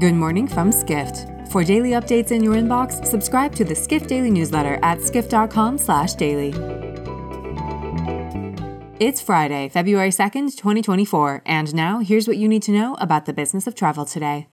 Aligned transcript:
Good 0.00 0.14
morning 0.14 0.48
from 0.48 0.72
Skift. 0.72 1.26
For 1.50 1.62
daily 1.62 1.90
updates 1.90 2.32
in 2.32 2.42
your 2.42 2.54
inbox, 2.54 3.04
subscribe 3.04 3.54
to 3.56 3.66
the 3.66 3.74
Skift 3.74 4.08
Daily 4.08 4.30
newsletter 4.30 4.78
at 4.82 5.02
skift.com/daily. 5.02 6.54
It's 8.98 9.20
Friday, 9.20 9.68
February 9.68 10.10
2nd, 10.10 10.56
2024, 10.56 11.42
and 11.44 11.74
now 11.74 11.98
here's 11.98 12.26
what 12.26 12.38
you 12.38 12.48
need 12.48 12.62
to 12.62 12.72
know 12.72 12.94
about 12.94 13.26
the 13.26 13.34
business 13.34 13.66
of 13.66 13.74
travel 13.74 14.06
today. 14.06 14.48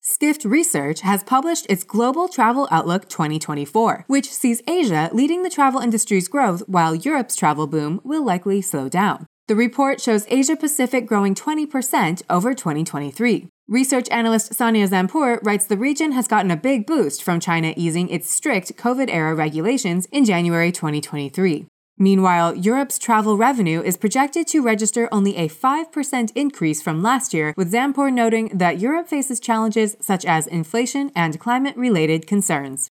Skift 0.00 0.46
Research 0.46 1.02
has 1.02 1.22
published 1.22 1.66
its 1.68 1.84
Global 1.84 2.26
Travel 2.26 2.66
Outlook 2.70 3.06
2024, 3.10 4.04
which 4.06 4.30
sees 4.30 4.62
Asia 4.66 5.10
leading 5.12 5.42
the 5.42 5.50
travel 5.50 5.82
industry's 5.82 6.26
growth 6.26 6.62
while 6.66 6.94
Europe's 6.94 7.36
travel 7.36 7.66
boom 7.66 8.00
will 8.02 8.24
likely 8.24 8.62
slow 8.62 8.88
down. 8.88 9.26
The 9.46 9.56
report 9.56 10.00
shows 10.00 10.24
Asia 10.28 10.56
Pacific 10.56 11.06
growing 11.06 11.34
20% 11.34 12.22
over 12.30 12.54
2023. 12.54 13.48
Research 13.68 14.08
analyst 14.12 14.52
Saniya 14.52 14.88
Zanpure 14.88 15.40
writes 15.42 15.66
the 15.66 15.76
region 15.76 16.12
has 16.12 16.28
gotten 16.28 16.52
a 16.52 16.56
big 16.56 16.86
boost 16.86 17.20
from 17.20 17.40
China 17.40 17.74
easing 17.76 18.08
its 18.08 18.30
strict 18.30 18.76
COVID 18.76 19.08
era 19.10 19.34
regulations 19.34 20.06
in 20.12 20.24
January 20.24 20.70
2023. 20.70 21.66
Meanwhile, 21.98 22.54
Europe's 22.54 22.96
travel 22.96 23.36
revenue 23.36 23.82
is 23.82 23.96
projected 23.96 24.46
to 24.48 24.62
register 24.62 25.08
only 25.10 25.36
a 25.36 25.48
5% 25.48 26.30
increase 26.36 26.80
from 26.80 27.02
last 27.02 27.34
year, 27.34 27.54
with 27.56 27.72
Zanpure 27.72 28.12
noting 28.12 28.56
that 28.56 28.78
Europe 28.78 29.08
faces 29.08 29.40
challenges 29.40 29.96
such 30.00 30.24
as 30.24 30.46
inflation 30.46 31.10
and 31.16 31.40
climate 31.40 31.76
related 31.76 32.28
concerns. 32.28 32.88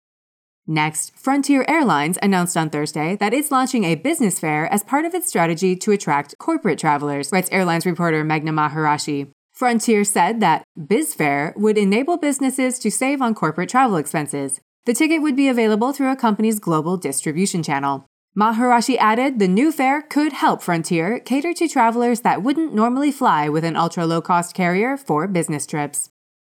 Next, 0.65 1.13
Frontier 1.19 1.65
Airlines 1.67 2.17
announced 2.21 2.55
on 2.55 2.69
Thursday 2.69 3.17
that 3.17 3.33
it's 3.33 3.51
launching 3.51 3.83
a 3.83 3.95
business 3.95 4.39
fare 4.39 4.71
as 4.71 4.83
part 4.83 5.03
of 5.03 5.13
its 5.13 5.27
strategy 5.27 5.75
to 5.75 5.91
attract 5.91 6.37
corporate 6.37 6.79
travelers, 6.79 7.29
writes 7.29 7.49
airlines 7.51 7.85
reporter 7.85 8.23
Meghna 8.23 8.51
Maharishi. 8.51 9.33
Frontier 9.61 10.03
said 10.03 10.39
that 10.39 10.63
BizFare 10.75 11.55
would 11.55 11.77
enable 11.77 12.17
businesses 12.17 12.79
to 12.79 12.89
save 12.89 13.21
on 13.21 13.35
corporate 13.35 13.69
travel 13.69 13.97
expenses. 13.97 14.59
The 14.87 14.93
ticket 14.95 15.21
would 15.21 15.35
be 15.35 15.47
available 15.47 15.93
through 15.93 16.11
a 16.11 16.15
company's 16.15 16.57
global 16.57 16.97
distribution 16.97 17.61
channel. 17.61 18.07
Maharishi 18.35 18.97
added 18.97 19.37
the 19.37 19.47
new 19.47 19.71
fare 19.71 20.01
could 20.01 20.33
help 20.33 20.63
Frontier 20.63 21.19
cater 21.19 21.53
to 21.53 21.67
travelers 21.67 22.21
that 22.21 22.41
wouldn't 22.41 22.73
normally 22.73 23.11
fly 23.11 23.49
with 23.49 23.63
an 23.63 23.75
ultra 23.75 24.07
low 24.07 24.19
cost 24.19 24.55
carrier 24.55 24.97
for 24.97 25.27
business 25.27 25.67
trips. 25.67 26.09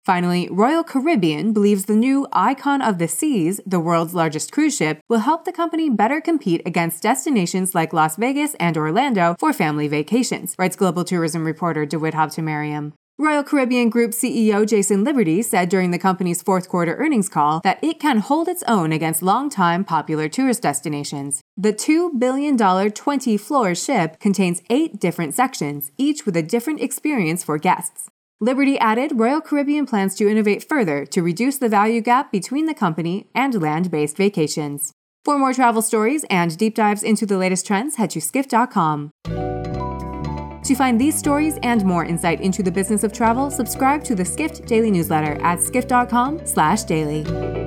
Finally, 0.09 0.49
Royal 0.51 0.83
Caribbean 0.83 1.53
believes 1.53 1.85
the 1.85 1.95
new 1.95 2.27
Icon 2.33 2.81
of 2.81 2.97
the 2.97 3.07
Seas, 3.07 3.61
the 3.67 3.79
world's 3.79 4.15
largest 4.15 4.51
cruise 4.51 4.75
ship, 4.75 5.03
will 5.07 5.19
help 5.19 5.45
the 5.45 5.53
company 5.53 5.91
better 5.91 6.19
compete 6.19 6.63
against 6.65 7.03
destinations 7.03 7.75
like 7.75 7.93
Las 7.93 8.17
Vegas 8.17 8.55
and 8.55 8.79
Orlando 8.79 9.37
for 9.39 9.53
family 9.53 9.87
vacations, 9.87 10.55
writes 10.59 10.77
global 10.77 11.05
tourism 11.05 11.45
reporter 11.45 11.85
Dawit 11.85 12.15
Habtemariam. 12.15 12.95
Royal 13.19 13.45
Caribbean 13.45 13.91
Group 13.91 14.13
CEO 14.13 14.67
Jason 14.67 15.05
Liberty 15.05 15.43
said 15.43 15.69
during 15.69 15.91
the 15.91 15.99
company's 15.99 16.41
fourth 16.41 16.71
quarter 16.71 16.97
earnings 16.97 17.29
call 17.29 17.61
that 17.61 17.79
it 17.85 18.01
can 18.01 18.21
hold 18.21 18.49
its 18.49 18.63
own 18.67 18.93
against 18.93 19.23
longtime 19.23 19.85
popular 19.85 20.27
tourist 20.27 20.63
destinations. 20.63 21.43
The 21.55 21.75
$2 21.75 22.19
billion 22.19 22.57
20 22.57 23.37
floor 23.37 23.75
ship 23.75 24.19
contains 24.21 24.63
eight 24.71 24.99
different 24.99 25.35
sections, 25.35 25.93
each 25.99 26.25
with 26.25 26.35
a 26.35 26.43
different 26.43 26.81
experience 26.81 27.45
for 27.45 27.59
guests. 27.59 28.09
Liberty 28.41 28.79
added 28.79 29.19
Royal 29.19 29.41
Caribbean 29.41 29.85
plans 29.85 30.15
to 30.15 30.29
innovate 30.29 30.63
further 30.63 31.05
to 31.07 31.23
reduce 31.23 31.59
the 31.59 31.69
value 31.69 32.01
gap 32.01 32.31
between 32.31 32.67
the 32.67 32.75
company 32.75 33.27
and 33.35 33.61
land 33.61 33.91
based 33.91 34.17
vacations. 34.17 34.93
For 35.25 35.37
more 35.37 35.53
travel 35.53 35.83
stories 35.83 36.25
and 36.31 36.57
deep 36.57 36.77
dives 36.77 37.03
into 37.03 37.27
the 37.27 37.37
latest 37.37 37.67
trends, 37.67 37.97
head 37.97 38.11
to 38.11 38.21
skift.com. 38.21 39.11
To 39.25 40.75
find 40.77 41.01
these 41.01 41.19
stories 41.19 41.59
and 41.65 41.85
more 41.85 42.05
insight 42.05 42.41
into 42.41 42.63
the 42.63 42.71
business 42.71 43.03
of 43.03 43.13
travel, 43.13 43.51
subscribe 43.51 44.05
to 44.05 44.15
the 44.15 44.25
Skift 44.25 44.67
Daily 44.67 44.93
newsletter 44.93 45.41
at 45.43 45.61
skift.com/daily. 45.61 47.58